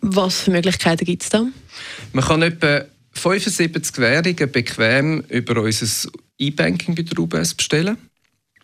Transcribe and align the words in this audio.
Was 0.00 0.40
für 0.40 0.50
Möglichkeiten 0.50 1.04
gibt 1.04 1.22
es 1.22 1.28
da? 1.28 1.46
Man 2.12 2.24
kann 2.24 2.42
etwa 2.42 2.84
75 3.12 3.98
Währungen 3.98 4.50
bequem 4.50 5.20
über 5.28 5.60
unser 5.62 6.10
E-Banking 6.38 6.94
bei 6.94 7.02
der 7.02 7.18
UBS 7.18 7.54
bestellen. 7.54 7.98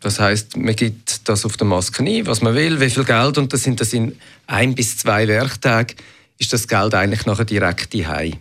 Das 0.01 0.21
heißt, 0.21 0.57
man 0.57 0.77
gibt 0.77 1.29
das 1.29 1.45
auf 1.45 1.57
der 1.57 1.67
Maske 1.67 2.03
ein, 2.03 2.27
was 2.27 2.43
man 2.43 2.55
will, 2.55 2.81
wie 2.81 2.91
viel 2.91 3.05
Geld, 3.05 3.39
und 3.39 3.53
das 3.53 3.63
sind 3.63 3.81
das 3.81 3.93
in 3.93 4.17
ein 4.47 4.75
bis 4.75 4.99
zwei 4.99 5.27
Werktagen, 5.27 5.97
ist 6.39 6.53
das 6.53 6.69
Geld 6.69 6.95
eigentlich 6.95 7.25
nachher 7.27 7.47
direkt 7.47 7.95
daheim. 7.95 8.35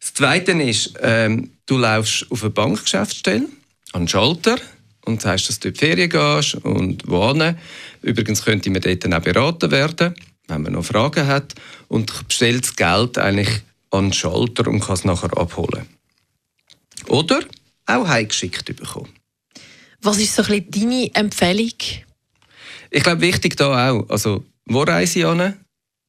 Das 0.00 0.14
Zweite 0.14 0.52
ist, 0.52 0.94
ähm, 1.00 1.50
du 1.66 1.76
laufst 1.76 2.26
auf 2.30 2.42
eine 2.42 2.50
Bankgeschäftsstelle, 2.50 3.46
an 3.92 4.02
den 4.02 4.08
Schalter, 4.08 4.56
und 5.04 5.20
sagst, 5.20 5.48
dass 5.48 5.60
du 5.60 5.68
in 5.68 5.74
die 5.74 5.80
Ferien 5.80 6.10
gehst 6.10 6.54
und 6.54 7.06
wohin. 7.06 7.56
Übrigens 8.00 8.44
könnte 8.44 8.70
man 8.70 8.80
dort 8.80 9.12
auch 9.12 9.20
beraten 9.20 9.70
werden 9.70 10.14
wenn 10.48 10.62
man 10.62 10.72
noch 10.72 10.84
Fragen 10.84 11.26
hat 11.26 11.54
und 11.88 12.28
bestellt 12.28 12.64
das 12.64 12.76
Geld 12.76 13.18
eigentlich 13.18 13.62
an 13.90 14.06
den 14.06 14.12
Schalter 14.12 14.66
und 14.68 14.80
kann 14.80 14.94
es 14.94 15.04
nachher 15.04 15.36
abholen. 15.36 15.86
Oder 17.08 17.40
auch 17.86 18.06
heimgeschickt 18.06 18.64
bekommen. 18.76 19.08
Was 20.00 20.18
ist 20.18 20.34
so 20.34 20.42
ein 20.42 20.70
deine 20.70 21.14
Empfehlung? 21.14 21.72
Ich 22.90 23.02
glaube, 23.02 23.20
wichtig 23.20 23.56
da 23.56 23.90
auch, 23.90 24.08
also 24.08 24.44
wo 24.66 24.82
reisen 24.82 25.12
sie 25.12 25.24
an? 25.24 25.56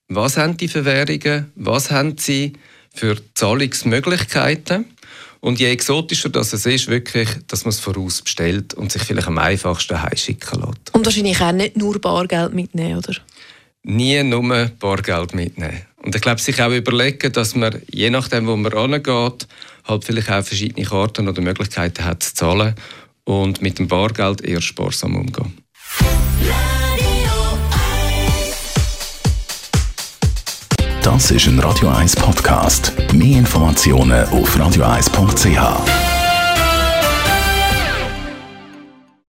Was 0.08 0.38
haben 0.38 0.58
die 0.58 0.68
für 0.68 0.86
Währungen? 0.86 1.52
Was 1.56 1.92
haben 1.92 2.18
sie 2.18 2.54
für 2.94 3.18
Zahlungsmöglichkeiten? 3.36 4.86
Und 5.40 5.60
je 5.60 5.68
exotischer 5.68 6.30
das 6.30 6.54
es 6.54 6.66
ist, 6.66 6.88
wirklich, 6.88 7.28
dass 7.48 7.66
man 7.66 7.72
es 7.72 7.80
voraus 7.80 8.22
bestellt 8.22 8.74
und 8.76 8.92
sich 8.92 9.02
vielleicht 9.02 9.28
am 9.28 9.38
einfachsten 9.38 10.02
heimschicken 10.02 10.62
lässt. 10.62 10.94
Und 10.94 11.06
wahrscheinlich 11.06 11.42
auch 11.42 11.52
nicht 11.52 11.76
nur 11.76 12.00
Bargeld 12.00 12.54
mitnehmen, 12.54 12.98
oder? 12.98 13.16
Nie 13.84 14.24
nur 14.24 14.72
Bargeld 14.80 15.34
mitnehmen. 15.36 15.82
Und 15.98 16.16
ich 16.16 16.22
glaube, 16.22 16.42
sich 16.42 16.62
auch 16.62 16.72
überlegen, 16.72 17.32
dass 17.32 17.56
man, 17.56 17.82
je 17.92 18.10
nachdem, 18.10 18.48
wo 18.48 18.56
man 18.56 18.74
angeht, 18.74 19.48
halt 19.86 20.04
vielleicht 20.04 20.30
auch 20.30 20.44
verschiedene 20.44 20.86
Karten 20.86 21.28
oder 21.28 21.42
Möglichkeiten 21.42 22.04
hat 22.04 22.24
zu 22.24 22.34
zahlen 22.34 22.76
und 23.26 23.62
mit 23.62 23.80
dem 23.80 23.88
Bargeld 23.88 24.42
eher 24.42 24.62
sparsam 24.62 25.16
umgehen. 25.16 25.54
Das 31.02 31.32
ist 31.32 31.48
ein 31.48 31.60
Radio 31.60 31.90
1 31.90 32.16
Podcast. 32.16 32.94
Mehr 33.14 33.40
Informationen 33.40 34.26
auf 34.30 34.58
radio1.ch. 34.58 36.03